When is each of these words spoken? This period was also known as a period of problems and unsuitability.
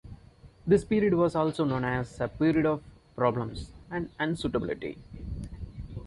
This 0.65 0.83
period 0.83 1.13
was 1.13 1.35
also 1.35 1.63
known 1.63 1.85
as 1.85 2.19
a 2.19 2.27
period 2.27 2.65
of 2.65 2.81
problems 3.15 3.69
and 3.91 4.09
unsuitability. 4.19 4.97